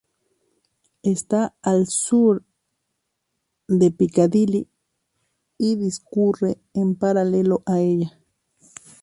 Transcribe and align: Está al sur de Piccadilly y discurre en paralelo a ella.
Está 1.03 1.55
al 1.61 1.85
sur 1.85 2.43
de 3.67 3.91
Piccadilly 3.91 4.67
y 5.59 5.75
discurre 5.75 6.59
en 6.73 6.95
paralelo 6.95 7.61
a 7.67 7.81
ella. 7.81 8.17